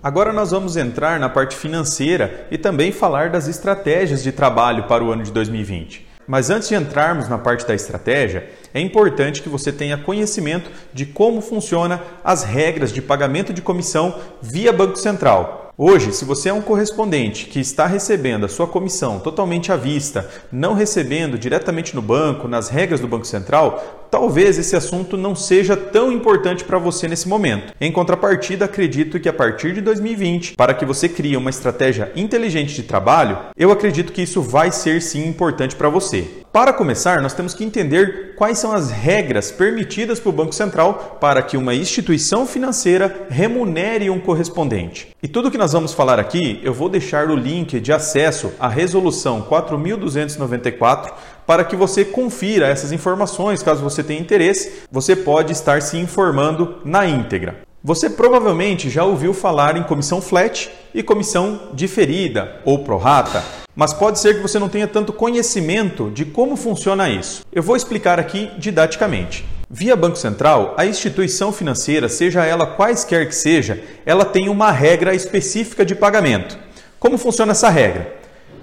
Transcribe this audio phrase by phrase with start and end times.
[0.00, 5.02] Agora nós vamos entrar na parte financeira e também falar das estratégias de trabalho para
[5.02, 6.06] o ano de 2020.
[6.24, 11.04] Mas antes de entrarmos na parte da estratégia, é importante que você tenha conhecimento de
[11.04, 15.57] como funciona as regras de pagamento de comissão via Banco Central.
[15.80, 20.28] Hoje, se você é um correspondente que está recebendo a sua comissão totalmente à vista,
[20.50, 25.76] não recebendo diretamente no banco, nas regras do Banco Central, talvez esse assunto não seja
[25.76, 27.72] tão importante para você nesse momento.
[27.80, 32.74] Em contrapartida, acredito que a partir de 2020, para que você crie uma estratégia inteligente
[32.74, 36.26] de trabalho, eu acredito que isso vai ser sim importante para você.
[36.58, 41.16] Para começar, nós temos que entender quais são as regras permitidas para o Banco Central
[41.20, 45.14] para que uma instituição financeira remunere um correspondente.
[45.22, 48.66] E tudo que nós vamos falar aqui, eu vou deixar o link de acesso à
[48.66, 51.14] resolução 4294
[51.46, 56.78] para que você confira essas informações, caso você tenha interesse, você pode estar se informando
[56.84, 57.60] na íntegra.
[57.84, 63.44] Você provavelmente já ouviu falar em comissão flat e comissão diferida ou prorata
[63.78, 67.42] mas pode ser que você não tenha tanto conhecimento de como funciona isso.
[67.52, 69.46] Eu vou explicar aqui didaticamente.
[69.70, 75.14] Via Banco Central, a instituição financeira, seja ela quaisquer que seja, ela tem uma regra
[75.14, 76.58] específica de pagamento.
[76.98, 78.17] Como funciona essa regra?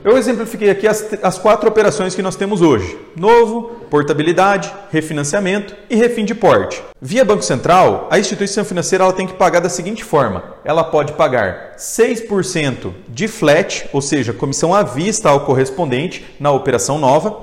[0.05, 5.95] Eu exemplifiquei aqui as, as quatro operações que nós temos hoje: novo, portabilidade, refinanciamento e
[5.95, 6.83] refim de porte.
[7.01, 11.13] Via Banco Central, a instituição financeira ela tem que pagar da seguinte forma: ela pode
[11.13, 17.39] pagar 6% de flat, ou seja, comissão à vista ao correspondente na operação nova,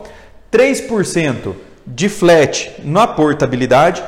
[0.52, 4.04] 3% de flat na portabilidade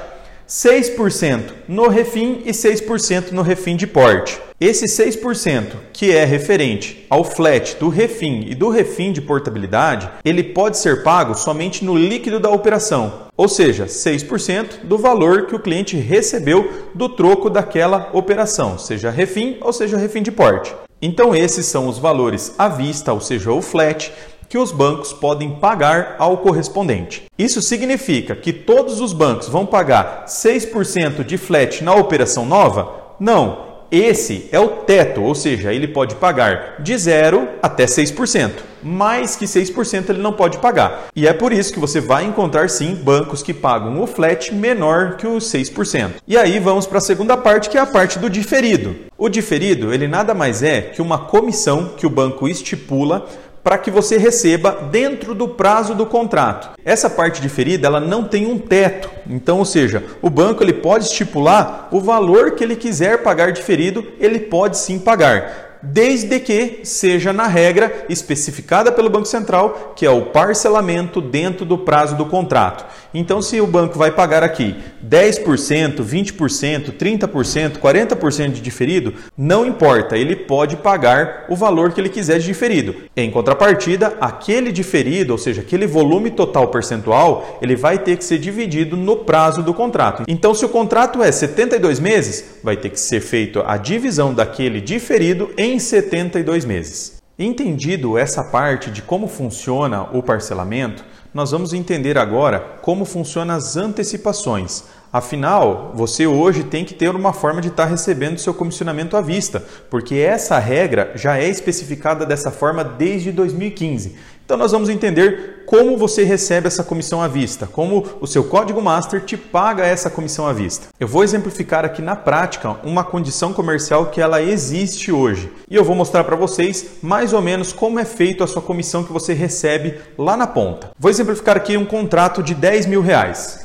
[0.49, 4.39] 6% no refim e 6% no refim de porte.
[4.61, 10.43] Esse 6%, que é referente ao flat do refim e do refim de portabilidade, ele
[10.43, 15.59] pode ser pago somente no líquido da operação, ou seja, 6% do valor que o
[15.59, 20.75] cliente recebeu do troco daquela operação, seja refim ou seja refim de porte.
[21.03, 24.13] Então esses são os valores à vista, ou seja, o flat,
[24.49, 27.25] que os bancos podem pagar ao correspondente.
[27.39, 33.05] Isso significa que todos os bancos vão pagar 6% de flat na operação nova?
[33.19, 33.75] Não.
[33.91, 38.51] Esse é o teto, ou seja, ele pode pagar de 0 até 6%.
[38.83, 41.05] Mais que 6% ele não pode pagar.
[41.15, 45.17] E é por isso que você vai encontrar sim bancos que pagam o flat menor
[45.17, 46.15] que os 6%.
[46.27, 48.97] E aí vamos para a segunda parte, que é a parte do diferido.
[49.17, 53.27] O diferido, ele nada mais é que uma comissão que o banco estipula
[53.65, 56.79] para que você receba dentro do prazo do contrato.
[56.85, 61.07] Essa parte diferida ela não tem um teto, então, ou seja, o banco ele pode
[61.07, 67.33] estipular o valor que ele quiser pagar diferido, ele pode sim pagar desde que seja
[67.33, 72.87] na regra especificada pelo Banco Central, que é o parcelamento dentro do prazo do contrato.
[73.15, 74.75] Então, se o banco vai pagar aqui
[75.09, 82.09] 10%, 20%, 30%, 40% de diferido, não importa, ele pode pagar o valor que ele
[82.09, 82.97] quiser de diferido.
[83.17, 88.39] Em contrapartida, aquele diferido, ou seja, aquele volume total percentual, ele vai ter que ser
[88.39, 90.25] dividido no prazo do contrato.
[90.27, 94.81] Então, se o contrato é 72 meses, vai ter que ser feito a divisão daquele
[94.81, 97.23] diferido em 72 meses.
[97.39, 101.05] Entendido essa parte de como funciona o parcelamento,
[101.35, 104.85] nós vamos entender agora como funcionam as antecipações.
[105.13, 109.65] Afinal, você hoje tem que ter uma forma de estar recebendo seu comissionamento à vista,
[109.91, 114.17] porque essa regra já é especificada dessa forma desde 2015.
[114.45, 118.83] Então nós vamos entender como você recebe essa comissão à vista, como o seu código
[118.83, 120.89] master te paga essa comissão à vista.
[121.01, 125.51] Eu vou exemplificar aqui na prática uma condição comercial que ela existe hoje.
[125.69, 129.03] E eu vou mostrar para vocês mais ou menos como é feito a sua comissão
[129.03, 130.91] que você recebe lá na ponta.
[130.99, 133.64] Vou exemplificar aqui um contrato de 10 mil reais.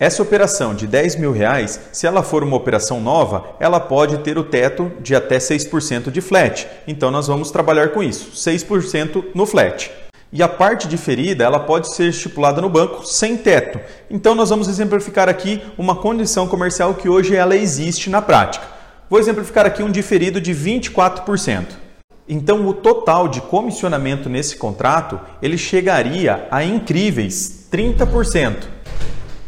[0.00, 4.38] Essa operação de 10 mil reais, se ela for uma operação nova, ela pode ter
[4.38, 6.66] o teto de até 6% de flat.
[6.88, 9.90] Então nós vamos trabalhar com isso, 6% no flat.
[10.32, 13.78] E a parte diferida ela pode ser estipulada no banco sem teto.
[14.10, 18.64] Então nós vamos exemplificar aqui uma condição comercial que hoje ela existe na prática.
[19.10, 21.76] Vou exemplificar aqui um diferido de 24%.
[22.26, 28.79] Então o total de comissionamento nesse contrato ele chegaria a incríveis 30%.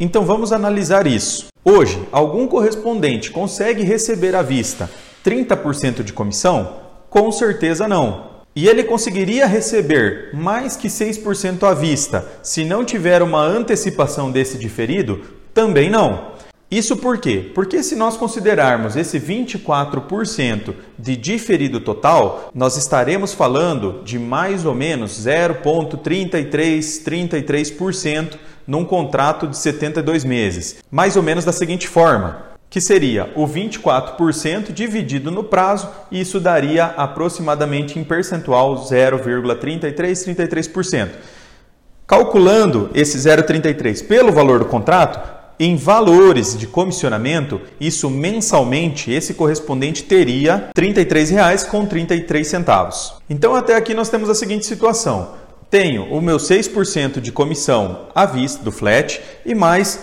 [0.03, 1.45] Então vamos analisar isso.
[1.63, 4.89] Hoje, algum correspondente consegue receber à vista
[5.25, 6.73] 30% de comissão?
[7.09, 8.25] Com certeza não.
[8.53, 14.57] E ele conseguiria receber mais que 6% à vista se não tiver uma antecipação desse
[14.57, 15.21] diferido?
[15.53, 16.32] Também não.
[16.73, 17.51] Isso por quê?
[17.53, 24.73] Porque se nós considerarmos esse 24% de diferido total, nós estaremos falando de mais ou
[24.73, 30.77] menos 0,33, 33% num contrato de 72 meses.
[30.89, 36.39] Mais ou menos da seguinte forma: que seria o 24% dividido no prazo, e isso
[36.39, 40.49] daria aproximadamente em percentual 0,3333%.
[40.49, 41.09] ,33%.
[42.07, 50.03] Calculando esse 0,33 pelo valor do contrato, em valores de comissionamento, isso mensalmente, esse correspondente
[50.03, 53.13] teria R$ 33,33.
[53.29, 55.33] Então até aqui nós temos a seguinte situação.
[55.69, 59.99] Tenho o meu 6% de comissão à vista do flat e mais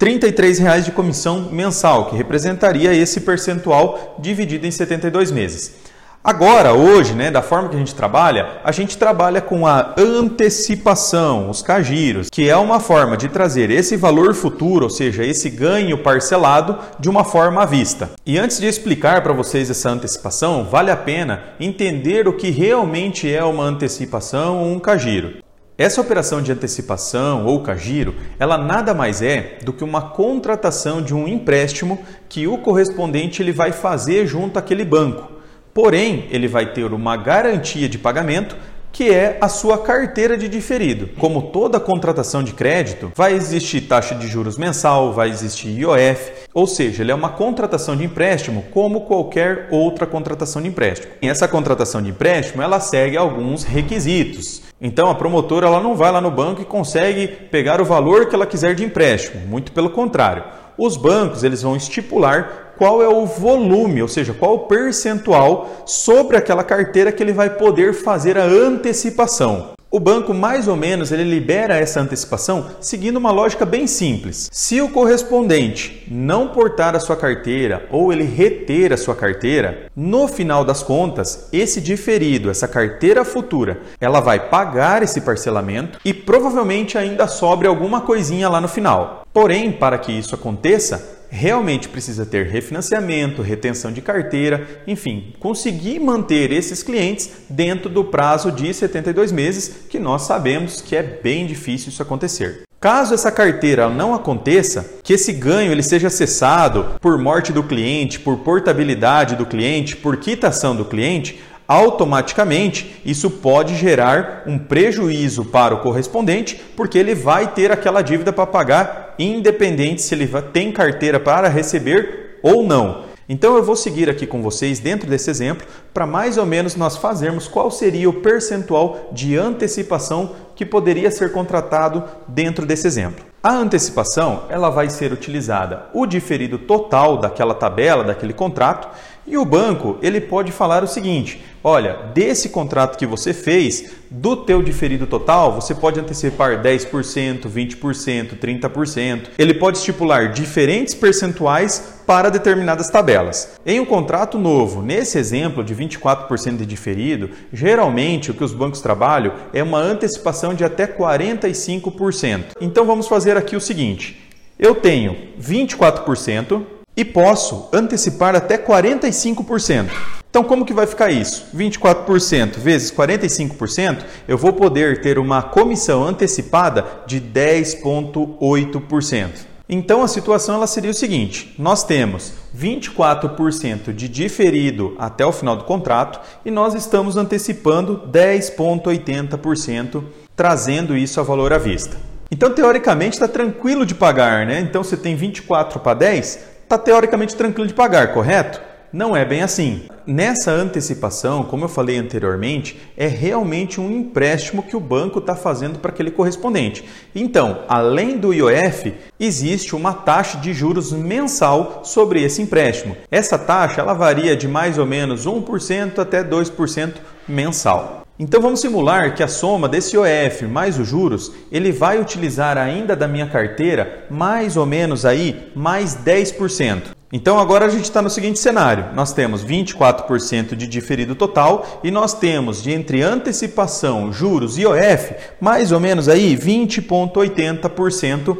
[0.00, 5.89] R$ 33,00 de comissão mensal, que representaria esse percentual dividido em 72 meses.
[6.22, 11.48] Agora, hoje, né, da forma que a gente trabalha, a gente trabalha com a antecipação,
[11.48, 15.96] os cagiros, que é uma forma de trazer esse valor futuro, ou seja, esse ganho
[15.96, 18.10] parcelado, de uma forma à vista.
[18.26, 23.32] E antes de explicar para vocês essa antecipação, vale a pena entender o que realmente
[23.32, 25.42] é uma antecipação ou um cagiro.
[25.78, 31.14] Essa operação de antecipação ou cagiro, ela nada mais é do que uma contratação de
[31.14, 35.39] um empréstimo que o correspondente ele vai fazer junto àquele banco.
[35.82, 38.54] Porém, ele vai ter uma garantia de pagamento
[38.92, 41.08] que é a sua carteira de diferido.
[41.18, 46.66] Como toda contratação de crédito, vai existir taxa de juros mensal, vai existir IOF, ou
[46.66, 51.14] seja, ele é uma contratação de empréstimo como qualquer outra contratação de empréstimo.
[51.22, 54.60] E essa contratação de empréstimo, ela segue alguns requisitos.
[54.78, 58.34] Então a promotora ela não vai lá no banco e consegue pegar o valor que
[58.34, 60.44] ela quiser de empréstimo, muito pelo contrário.
[60.76, 66.38] Os bancos eles vão estipular qual é o volume, ou seja, qual o percentual sobre
[66.38, 69.72] aquela carteira que ele vai poder fazer a antecipação.
[69.90, 74.48] O banco mais ou menos ele libera essa antecipação seguindo uma lógica bem simples.
[74.50, 80.26] Se o correspondente não portar a sua carteira ou ele reter a sua carteira, no
[80.26, 86.96] final das contas, esse diferido, essa carteira futura, ela vai pagar esse parcelamento e provavelmente
[86.96, 89.26] ainda sobre alguma coisinha lá no final.
[89.34, 96.52] Porém, para que isso aconteça, realmente precisa ter refinanciamento, retenção de carteira, enfim, conseguir manter
[96.52, 101.88] esses clientes dentro do prazo de 72 meses, que nós sabemos que é bem difícil
[101.88, 102.62] isso acontecer.
[102.80, 108.18] Caso essa carteira não aconteça, que esse ganho ele seja cessado por morte do cliente,
[108.18, 111.38] por portabilidade do cliente, por quitação do cliente,
[111.70, 118.32] automaticamente isso pode gerar um prejuízo para o correspondente, porque ele vai ter aquela dívida
[118.32, 123.04] para pagar, independente se ele tem carteira para receber ou não.
[123.28, 125.64] Então eu vou seguir aqui com vocês dentro desse exemplo
[125.94, 131.30] para mais ou menos nós fazermos qual seria o percentual de antecipação que poderia ser
[131.30, 133.24] contratado dentro desse exemplo.
[133.40, 138.88] A antecipação ela vai ser utilizada o diferido total daquela tabela, daquele contrato,
[139.30, 144.36] e o banco ele pode falar o seguinte: olha, desse contrato que você fez, do
[144.36, 149.22] teu diferido total, você pode antecipar 10%, 20%, 30%.
[149.38, 153.60] Ele pode estipular diferentes percentuais para determinadas tabelas.
[153.64, 158.80] Em um contrato novo, nesse exemplo de 24% de diferido, geralmente o que os bancos
[158.80, 162.46] trabalham é uma antecipação de até 45%.
[162.60, 164.28] Então vamos fazer aqui o seguinte:
[164.58, 169.88] eu tenho 24% e posso antecipar até 45%.
[170.28, 171.46] Então, como que vai ficar isso?
[171.56, 179.48] 24% vezes 45%, eu vou poder ter uma comissão antecipada de 10,8%.
[179.66, 185.56] Então, a situação ela seria o seguinte: nós temos 24% de diferido até o final
[185.56, 190.04] do contrato e nós estamos antecipando 10,80%,
[190.36, 192.10] trazendo isso a valor à vista.
[192.32, 194.60] Então, teoricamente, está tranquilo de pagar, né?
[194.60, 198.62] Então, você tem 24 para 10, está teoricamente tranquilo de pagar, correto?
[198.92, 199.88] Não é bem assim.
[200.06, 205.80] Nessa antecipação, como eu falei anteriormente, é realmente um empréstimo que o banco está fazendo
[205.80, 206.84] para aquele correspondente.
[207.12, 212.96] Então, além do IOF, existe uma taxa de juros mensal sobre esse empréstimo.
[213.10, 216.94] Essa taxa ela varia de mais ou menos 1% até 2%
[217.28, 218.00] mensal.
[218.22, 222.94] Então vamos simular que a soma desse OF mais os juros, ele vai utilizar ainda
[222.94, 226.88] da minha carteira mais ou menos aí mais 10%.
[227.10, 231.90] Então agora a gente está no seguinte cenário: nós temos 24% de diferido total e
[231.90, 238.36] nós temos de entre antecipação, juros e OF mais ou menos aí 20,80%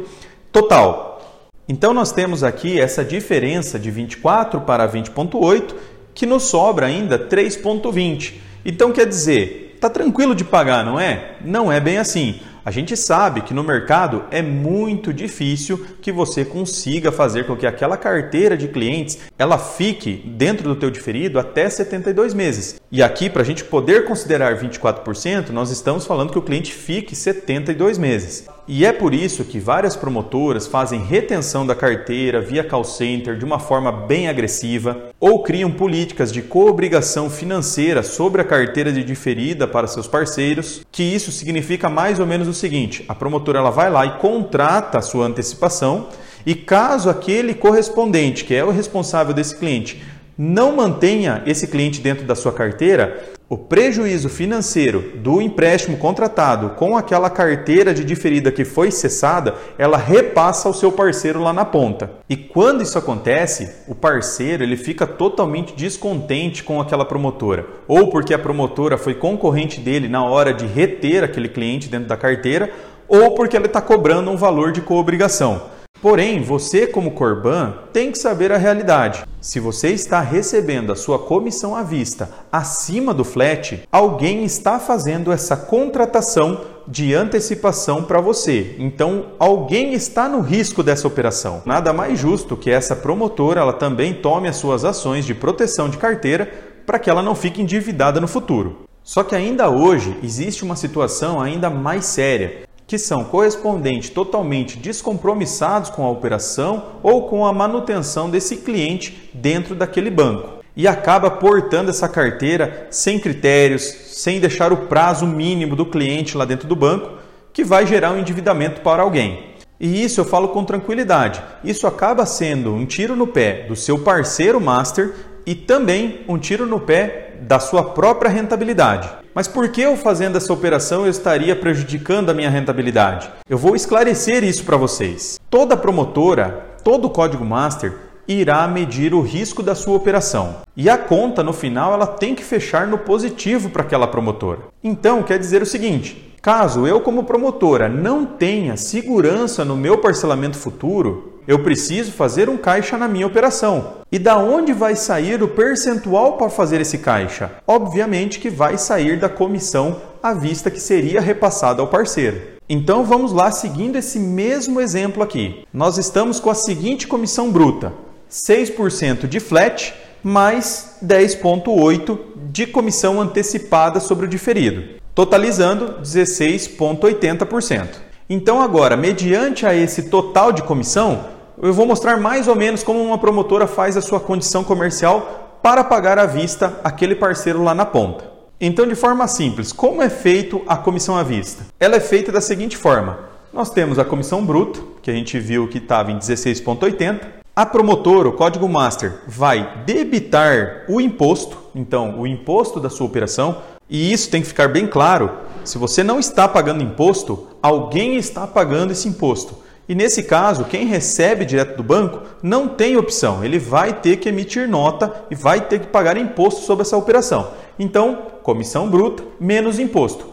[0.51, 1.23] total.
[1.67, 5.73] Então nós temos aqui essa diferença de 24 para 20,8
[6.13, 8.33] que nos sobra ainda 3,20.
[8.63, 11.37] Então quer dizer, Tá tranquilo de pagar, não é?
[11.43, 12.39] Não é bem assim.
[12.63, 17.65] A gente sabe que no mercado é muito difícil que você consiga fazer com que
[17.65, 22.79] aquela carteira de clientes ela fique dentro do teu diferido até 72 meses.
[22.91, 27.15] E aqui, para a gente poder considerar 24%, nós estamos falando que o cliente fique
[27.15, 28.45] 72 meses.
[28.67, 33.43] E é por isso que várias promotoras fazem retenção da carteira via call center de
[33.43, 39.67] uma forma bem agressiva ou criam políticas de coobrigação financeira sobre a carteira de diferida
[39.67, 43.89] para seus parceiros, que isso significa mais ou menos o seguinte: a promotora ela vai
[43.89, 46.07] lá e contrata a sua antecipação
[46.45, 50.01] e caso aquele correspondente, que é o responsável desse cliente,
[50.37, 56.95] não mantenha esse cliente dentro da sua carteira, o prejuízo financeiro do empréstimo contratado com
[56.95, 62.11] aquela carteira de diferida que foi cessada, ela repassa ao seu parceiro lá na ponta.
[62.29, 68.33] E quando isso acontece, o parceiro ele fica totalmente descontente com aquela promotora, ou porque
[68.33, 72.71] a promotora foi concorrente dele na hora de reter aquele cliente dentro da carteira,
[73.05, 75.80] ou porque ela está cobrando um valor de coobrigação.
[76.01, 79.23] Porém, você, como Corban, tem que saber a realidade.
[79.39, 85.31] Se você está recebendo a sua comissão à vista acima do flat, alguém está fazendo
[85.31, 88.75] essa contratação de antecipação para você.
[88.79, 91.61] Então, alguém está no risco dessa operação.
[91.67, 95.99] Nada mais justo que essa promotora ela também tome as suas ações de proteção de
[95.99, 96.51] carteira
[96.83, 98.87] para que ela não fique endividada no futuro.
[99.03, 105.89] Só que ainda hoje existe uma situação ainda mais séria, que são correspondentes totalmente descompromissados
[105.89, 110.61] com a operação ou com a manutenção desse cliente dentro daquele banco.
[110.75, 116.43] E acaba portando essa carteira sem critérios, sem deixar o prazo mínimo do cliente lá
[116.43, 117.11] dentro do banco,
[117.53, 119.55] que vai gerar um endividamento para alguém.
[119.79, 121.41] E isso eu falo com tranquilidade.
[121.63, 126.65] Isso acaba sendo um tiro no pé do seu parceiro master e também um tiro
[126.65, 129.20] no pé da sua própria rentabilidade.
[129.33, 133.29] Mas por que eu fazendo essa operação eu estaria prejudicando a minha rentabilidade?
[133.49, 135.39] Eu vou esclarecer isso para vocês.
[135.49, 137.93] Toda promotora, todo código master
[138.27, 140.57] irá medir o risco da sua operação.
[140.75, 144.59] E a conta no final ela tem que fechar no positivo para aquela promotora.
[144.83, 150.57] Então, quer dizer o seguinte: Caso eu, como promotora, não tenha segurança no meu parcelamento
[150.57, 153.95] futuro, eu preciso fazer um caixa na minha operação.
[154.11, 157.51] E da onde vai sair o percentual para fazer esse caixa?
[157.65, 162.41] Obviamente que vai sair da comissão à vista que seria repassada ao parceiro.
[162.69, 165.65] Então vamos lá seguindo esse mesmo exemplo aqui.
[165.73, 167.93] Nós estamos com a seguinte comissão bruta:
[168.29, 169.93] 6% de flat
[170.23, 172.19] mais 10,8%
[172.51, 177.87] de comissão antecipada sobre o diferido totalizando 16,80%.
[178.29, 181.25] Então agora, mediante a esse total de comissão,
[181.67, 185.83] eu vou mostrar mais ou menos como uma promotora faz a sua condição comercial para
[185.83, 188.31] pagar à vista aquele parceiro lá na ponta.
[188.59, 191.65] Então, de forma simples, como é feito a comissão à vista?
[191.79, 193.19] Ela é feita da seguinte forma:
[193.53, 197.19] nós temos a comissão bruta, que a gente viu que estava em 16,80.
[197.55, 203.57] A promotora, o código master, vai debitar o imposto, então o imposto da sua operação,
[203.89, 205.29] e isso tem que ficar bem claro.
[205.63, 209.55] Se você não está pagando imposto, alguém está pagando esse imposto.
[209.91, 214.29] E nesse caso, quem recebe direto do banco não tem opção, ele vai ter que
[214.29, 217.49] emitir nota e vai ter que pagar imposto sobre essa operação.
[217.77, 220.27] Então, comissão bruta menos imposto.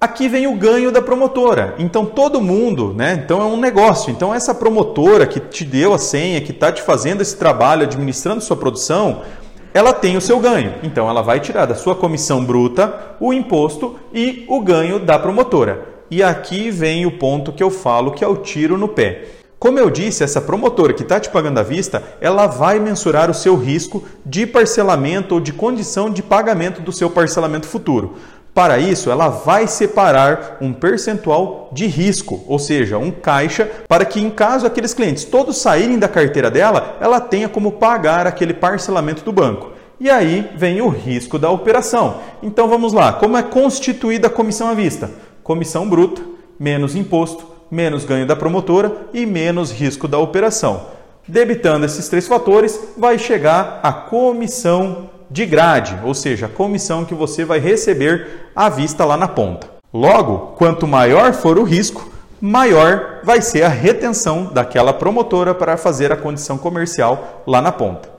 [0.00, 1.74] Aqui vem o ganho da promotora.
[1.78, 3.20] Então todo mundo, né?
[3.22, 4.10] Então é um negócio.
[4.10, 8.40] Então essa promotora que te deu a senha, que está te fazendo esse trabalho, administrando
[8.40, 9.20] sua produção,
[9.74, 10.76] ela tem o seu ganho.
[10.82, 15.97] Então ela vai tirar da sua comissão bruta o imposto e o ganho da promotora.
[16.10, 19.26] E aqui vem o ponto que eu falo que é o tiro no pé.
[19.58, 23.34] Como eu disse, essa promotora que está te pagando à vista, ela vai mensurar o
[23.34, 28.14] seu risco de parcelamento ou de condição de pagamento do seu parcelamento futuro.
[28.54, 34.18] Para isso, ela vai separar um percentual de risco, ou seja, um caixa, para que
[34.18, 39.22] em caso aqueles clientes todos saírem da carteira dela, ela tenha como pagar aquele parcelamento
[39.22, 39.72] do banco.
[40.00, 42.18] E aí vem o risco da operação.
[42.42, 45.10] Então vamos lá, como é constituída a comissão à vista?
[45.48, 46.20] Comissão bruta,
[46.60, 50.88] menos imposto, menos ganho da promotora e menos risco da operação.
[51.26, 57.14] Debitando esses três fatores, vai chegar a comissão de grade, ou seja, a comissão que
[57.14, 59.70] você vai receber à vista lá na ponta.
[59.90, 66.12] Logo, quanto maior for o risco, maior vai ser a retenção daquela promotora para fazer
[66.12, 68.17] a condição comercial lá na ponta.